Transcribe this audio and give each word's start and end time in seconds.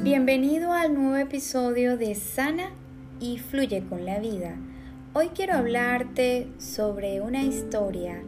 Bienvenido 0.00 0.74
al 0.74 0.94
nuevo 0.94 1.16
episodio 1.16 1.96
de 1.96 2.14
Sana 2.14 2.70
y 3.18 3.38
Fluye 3.38 3.82
con 3.88 4.04
la 4.06 4.20
Vida. 4.20 4.54
Hoy 5.12 5.30
quiero 5.34 5.54
hablarte 5.54 6.46
sobre 6.58 7.20
una 7.20 7.42
historia 7.42 8.22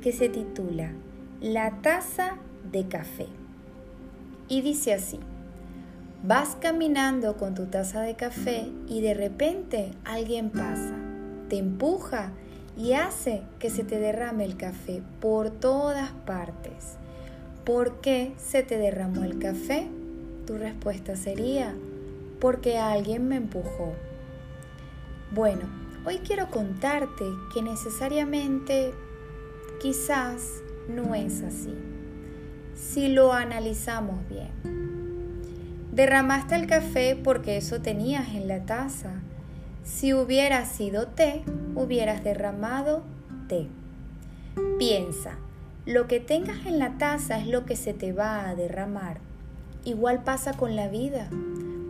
que 0.00 0.12
se 0.12 0.30
titula 0.30 0.92
La 1.42 1.82
taza 1.82 2.38
de 2.72 2.88
café. 2.88 3.26
Y 4.48 4.62
dice 4.62 4.94
así, 4.94 5.20
vas 6.22 6.56
caminando 6.58 7.36
con 7.36 7.54
tu 7.54 7.66
taza 7.66 8.00
de 8.00 8.16
café 8.16 8.70
y 8.88 9.02
de 9.02 9.12
repente 9.12 9.90
alguien 10.06 10.48
pasa, 10.48 10.96
te 11.50 11.58
empuja 11.58 12.32
y 12.78 12.94
hace 12.94 13.42
que 13.58 13.68
se 13.68 13.84
te 13.84 13.98
derrame 13.98 14.46
el 14.46 14.56
café 14.56 15.02
por 15.20 15.50
todas 15.50 16.12
partes. 16.24 16.96
¿Por 17.66 18.00
qué 18.00 18.32
se 18.38 18.62
te 18.62 18.78
derramó 18.78 19.22
el 19.22 19.38
café? 19.38 19.86
Tu 20.50 20.58
respuesta 20.58 21.14
sería, 21.14 21.76
porque 22.40 22.76
alguien 22.76 23.28
me 23.28 23.36
empujó. 23.36 23.94
Bueno, 25.30 25.62
hoy 26.04 26.18
quiero 26.26 26.50
contarte 26.50 27.24
que 27.54 27.62
necesariamente 27.62 28.92
quizás 29.80 30.60
no 30.88 31.14
es 31.14 31.42
así, 31.42 31.72
si 32.74 33.06
lo 33.06 33.32
analizamos 33.32 34.28
bien. 34.28 34.50
Derramaste 35.92 36.56
el 36.56 36.66
café 36.66 37.14
porque 37.14 37.56
eso 37.56 37.80
tenías 37.80 38.30
en 38.30 38.48
la 38.48 38.66
taza. 38.66 39.22
Si 39.84 40.14
hubiera 40.14 40.66
sido 40.66 41.06
té, 41.06 41.44
hubieras 41.76 42.24
derramado 42.24 43.04
té. 43.46 43.68
Piensa, 44.80 45.36
lo 45.86 46.08
que 46.08 46.18
tengas 46.18 46.66
en 46.66 46.80
la 46.80 46.98
taza 46.98 47.38
es 47.38 47.46
lo 47.46 47.66
que 47.66 47.76
se 47.76 47.94
te 47.94 48.12
va 48.12 48.48
a 48.48 48.56
derramar. 48.56 49.29
Igual 49.84 50.24
pasa 50.24 50.52
con 50.54 50.76
la 50.76 50.88
vida. 50.88 51.28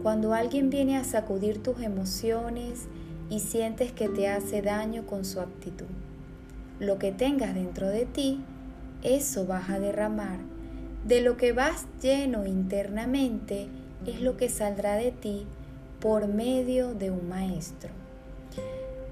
Cuando 0.03 0.33
alguien 0.33 0.71
viene 0.71 0.97
a 0.97 1.05
sacudir 1.05 1.63
tus 1.63 1.81
emociones 1.81 2.87
y 3.29 3.41
sientes 3.41 3.93
que 3.93 4.09
te 4.09 4.29
hace 4.29 4.63
daño 4.63 5.07
con 5.07 5.25
su 5.25 5.41
actitud. 5.41 5.87
Lo 6.79 6.99
que 6.99 7.13
tengas 7.13 7.55
dentro 7.55 7.89
de 7.89 8.07
ti, 8.07 8.41
eso 9.03 9.47
vas 9.47 9.71
a 9.71 9.81
derramar. 9.81 10.39
De 11.07 11.21
lo 11.21 11.37
que 11.37 11.53
vas 11.53 11.87
lleno 12.01 12.47
internamente 12.47 13.69
es 14.07 14.21
lo 14.21 14.37
que 14.37 14.49
saldrá 14.49 14.95
de 14.95 15.13
ti 15.13 15.47
por 16.01 16.29
medio 16.29 16.95
de 16.95 17.11
un 17.11 17.29
maestro. 17.29 17.91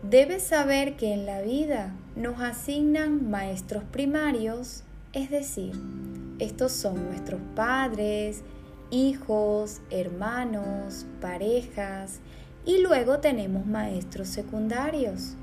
Debes 0.08 0.44
saber 0.44 0.96
que 0.96 1.12
en 1.12 1.26
la 1.26 1.42
vida 1.42 1.92
nos 2.14 2.40
asignan 2.40 3.28
maestros 3.28 3.82
primarios, 3.84 4.84
es 5.12 5.30
decir, 5.30 5.72
estos 6.38 6.72
son 6.72 7.04
nuestros 7.06 7.40
padres, 7.54 8.42
hijos, 8.90 9.80
hermanos, 9.90 11.06
parejas 11.20 12.20
y 12.64 12.80
luego 12.80 13.18
tenemos 13.18 13.66
maestros 13.66 14.28
secundarios, 14.28 15.34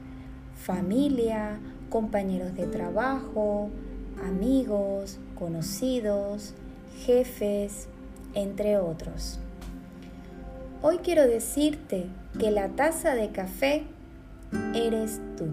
familia, 0.56 1.60
compañeros 1.90 2.56
de 2.56 2.68
trabajo, 2.68 3.70
amigos, 4.24 5.20
conocidos, 5.38 6.54
jefes, 7.06 7.88
entre 8.34 8.78
otros. 8.78 9.40
Hoy 10.82 11.00
quiero 11.00 11.28
decirte 11.28 12.08
que 12.40 12.52
la 12.52 12.70
taza 12.70 13.16
de 13.16 13.32
café 13.32 13.84
eres 14.74 15.20
tú 15.38 15.48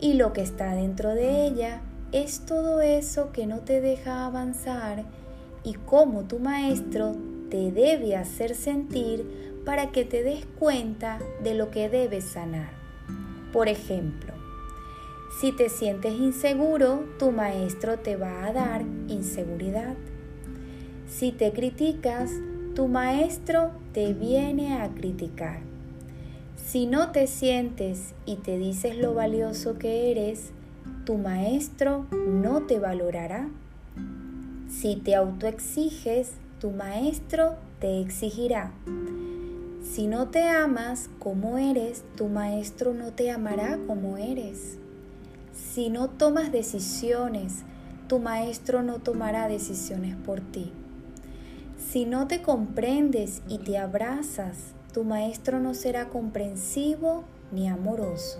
y 0.00 0.14
lo 0.14 0.32
que 0.32 0.42
está 0.42 0.74
dentro 0.74 1.14
de 1.14 1.46
ella 1.46 1.80
es 2.10 2.40
todo 2.40 2.80
eso 2.80 3.32
que 3.32 3.46
no 3.46 3.60
te 3.60 3.80
deja 3.80 4.26
avanzar 4.26 5.04
y 5.64 5.74
cómo 5.74 6.24
tu 6.24 6.38
maestro 6.38 7.16
te 7.50 7.70
debe 7.70 8.16
hacer 8.16 8.54
sentir 8.54 9.60
para 9.64 9.92
que 9.92 10.04
te 10.04 10.22
des 10.22 10.46
cuenta 10.58 11.18
de 11.42 11.54
lo 11.54 11.70
que 11.70 11.88
debes 11.88 12.24
sanar. 12.24 12.70
Por 13.52 13.68
ejemplo, 13.68 14.32
si 15.40 15.52
te 15.52 15.68
sientes 15.68 16.14
inseguro, 16.14 17.04
tu 17.18 17.30
maestro 17.30 17.98
te 17.98 18.16
va 18.16 18.46
a 18.46 18.52
dar 18.52 18.82
inseguridad. 19.08 19.94
Si 21.06 21.32
te 21.32 21.52
criticas, 21.52 22.30
tu 22.74 22.88
maestro 22.88 23.70
te 23.92 24.14
viene 24.14 24.80
a 24.80 24.88
criticar. 24.88 25.60
Si 26.56 26.86
no 26.86 27.12
te 27.12 27.26
sientes 27.26 28.14
y 28.24 28.36
te 28.36 28.56
dices 28.56 28.96
lo 28.96 29.14
valioso 29.14 29.78
que 29.78 30.10
eres, 30.10 30.52
tu 31.04 31.18
maestro 31.18 32.06
no 32.26 32.62
te 32.62 32.78
valorará. 32.78 33.48
Si 34.80 34.96
te 34.96 35.14
autoexiges, 35.14 36.30
tu 36.58 36.70
maestro 36.70 37.56
te 37.78 38.00
exigirá. 38.00 38.72
Si 39.84 40.06
no 40.06 40.28
te 40.28 40.48
amas 40.48 41.10
como 41.18 41.58
eres, 41.58 42.04
tu 42.16 42.28
maestro 42.28 42.94
no 42.94 43.12
te 43.12 43.30
amará 43.30 43.78
como 43.86 44.16
eres. 44.16 44.78
Si 45.52 45.90
no 45.90 46.08
tomas 46.08 46.52
decisiones, 46.52 47.64
tu 48.08 48.18
maestro 48.18 48.82
no 48.82 48.98
tomará 48.98 49.46
decisiones 49.46 50.16
por 50.16 50.40
ti. 50.40 50.72
Si 51.76 52.06
no 52.06 52.26
te 52.26 52.40
comprendes 52.40 53.42
y 53.48 53.58
te 53.58 53.76
abrazas, 53.76 54.72
tu 54.94 55.04
maestro 55.04 55.60
no 55.60 55.74
será 55.74 56.08
comprensivo 56.08 57.24
ni 57.52 57.68
amoroso. 57.68 58.38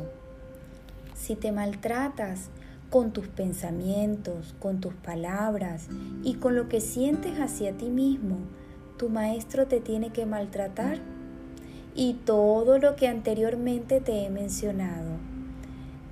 Si 1.15 1.37
te 1.37 1.53
maltratas, 1.53 2.49
con 2.93 3.13
tus 3.13 3.27
pensamientos, 3.27 4.55
con 4.59 4.83
tus 4.83 4.93
palabras 4.93 5.89
y 6.23 6.35
con 6.35 6.55
lo 6.55 6.69
que 6.69 6.83
sientes 6.83 7.41
hacia 7.41 7.73
ti 7.73 7.89
mismo, 7.89 8.37
tu 8.99 9.09
maestro 9.09 9.67
te 9.67 9.81
tiene 9.81 10.11
que 10.11 10.27
maltratar 10.27 10.99
y 11.95 12.13
todo 12.27 12.77
lo 12.77 12.95
que 12.95 13.09
anteriormente 13.09 14.03
te 14.03 14.27
he 14.27 14.29
mencionado. 14.29 15.13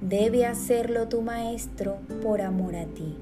Debe 0.01 0.47
hacerlo 0.47 1.07
tu 1.07 1.21
maestro 1.21 1.99
por 2.23 2.41
amor 2.41 2.75
a 2.75 2.87
ti, 2.87 3.15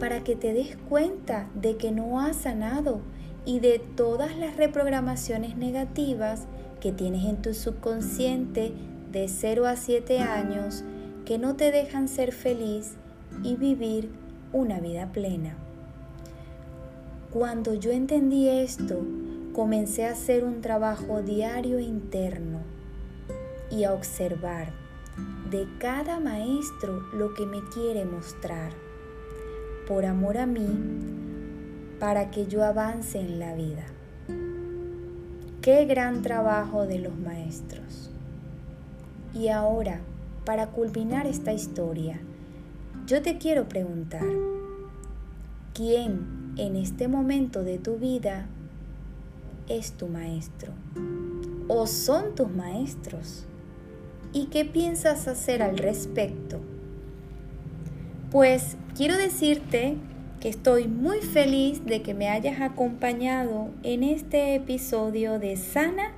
para 0.00 0.24
que 0.24 0.34
te 0.34 0.52
des 0.52 0.76
cuenta 0.88 1.48
de 1.54 1.76
que 1.76 1.92
no 1.92 2.20
has 2.20 2.38
sanado 2.38 3.00
y 3.46 3.60
de 3.60 3.78
todas 3.78 4.36
las 4.36 4.56
reprogramaciones 4.56 5.56
negativas 5.56 6.48
que 6.80 6.90
tienes 6.90 7.26
en 7.26 7.36
tu 7.42 7.54
subconsciente 7.54 8.72
de 9.12 9.28
0 9.28 9.68
a 9.68 9.76
7 9.76 10.18
años 10.18 10.82
que 11.28 11.36
no 11.36 11.56
te 11.56 11.70
dejan 11.70 12.08
ser 12.08 12.32
feliz 12.32 12.94
y 13.42 13.56
vivir 13.56 14.10
una 14.54 14.80
vida 14.80 15.12
plena. 15.12 15.58
Cuando 17.30 17.74
yo 17.74 17.90
entendí 17.90 18.48
esto, 18.48 19.04
comencé 19.52 20.06
a 20.06 20.12
hacer 20.12 20.42
un 20.42 20.62
trabajo 20.62 21.20
diario 21.20 21.80
interno 21.80 22.60
y 23.70 23.84
a 23.84 23.92
observar 23.92 24.72
de 25.50 25.68
cada 25.78 26.18
maestro 26.18 27.02
lo 27.12 27.34
que 27.34 27.44
me 27.44 27.60
quiere 27.74 28.06
mostrar, 28.06 28.72
por 29.86 30.06
amor 30.06 30.38
a 30.38 30.46
mí, 30.46 30.66
para 32.00 32.30
que 32.30 32.46
yo 32.46 32.64
avance 32.64 33.20
en 33.20 33.38
la 33.38 33.54
vida. 33.54 33.84
Qué 35.60 35.84
gran 35.84 36.22
trabajo 36.22 36.86
de 36.86 37.00
los 37.00 37.18
maestros. 37.18 38.10
Y 39.34 39.48
ahora, 39.48 40.00
para 40.48 40.68
culminar 40.68 41.26
esta 41.26 41.52
historia, 41.52 42.18
yo 43.06 43.20
te 43.20 43.36
quiero 43.36 43.68
preguntar, 43.68 44.24
¿quién 45.74 46.54
en 46.56 46.74
este 46.74 47.06
momento 47.06 47.64
de 47.64 47.76
tu 47.76 47.98
vida 47.98 48.46
es 49.68 49.92
tu 49.92 50.06
maestro? 50.06 50.72
¿O 51.68 51.86
son 51.86 52.34
tus 52.34 52.48
maestros? 52.48 53.44
¿Y 54.32 54.46
qué 54.46 54.64
piensas 54.64 55.28
hacer 55.28 55.62
al 55.62 55.76
respecto? 55.76 56.60
Pues 58.30 58.78
quiero 58.96 59.18
decirte 59.18 59.98
que 60.40 60.48
estoy 60.48 60.88
muy 60.88 61.18
feliz 61.18 61.84
de 61.84 62.00
que 62.00 62.14
me 62.14 62.30
hayas 62.30 62.62
acompañado 62.62 63.68
en 63.82 64.02
este 64.02 64.54
episodio 64.54 65.38
de 65.38 65.58
Sana 65.58 66.12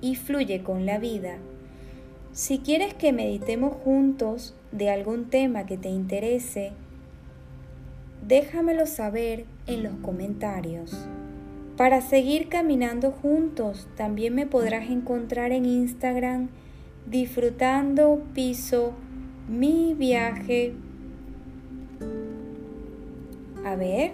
y 0.00 0.16
Fluye 0.16 0.64
con 0.64 0.84
la 0.84 0.98
Vida. 0.98 1.38
Si 2.32 2.58
quieres 2.58 2.94
que 2.94 3.12
meditemos 3.12 3.74
juntos 3.74 4.54
de 4.70 4.90
algún 4.90 5.30
tema 5.30 5.66
que 5.66 5.76
te 5.76 5.88
interese, 5.88 6.72
déjamelo 8.26 8.86
saber 8.86 9.46
en 9.66 9.82
los 9.82 9.94
comentarios. 10.02 11.08
Para 11.76 12.00
seguir 12.00 12.48
caminando 12.48 13.12
juntos, 13.12 13.88
también 13.96 14.34
me 14.34 14.46
podrás 14.46 14.90
encontrar 14.90 15.52
en 15.52 15.64
Instagram 15.64 16.48
disfrutando 17.06 18.22
piso 18.34 18.92
mi 19.48 19.94
viaje. 19.94 20.74
A 23.64 23.76
ver, 23.76 24.12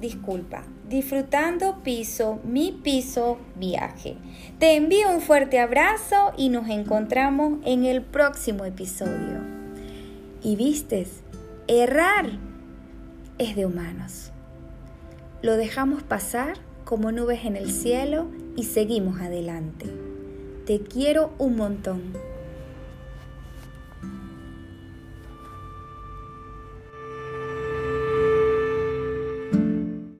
disculpa, 0.00 0.64
disfrutando 0.88 1.82
piso, 1.82 2.40
mi 2.44 2.72
piso 2.72 3.38
viaje. 3.56 4.16
Te 4.58 4.76
envío 4.76 5.10
un 5.10 5.20
fuerte 5.20 5.60
abrazo 5.60 6.32
y 6.36 6.48
nos 6.48 6.68
encontramos 6.68 7.58
en 7.64 7.84
el 7.84 8.02
próximo 8.02 8.64
episodio. 8.64 9.40
Y 10.42 10.56
vistes, 10.56 11.22
errar 11.68 12.30
es 13.38 13.56
de 13.56 13.66
humanos. 13.66 14.32
Lo 15.42 15.56
dejamos 15.56 16.02
pasar 16.02 16.58
como 16.84 17.12
nubes 17.12 17.44
en 17.44 17.56
el 17.56 17.70
cielo 17.70 18.28
y 18.56 18.64
seguimos 18.64 19.20
adelante. 19.20 19.86
Te 20.66 20.80
quiero 20.80 21.32
un 21.38 21.56
montón. 21.56 22.29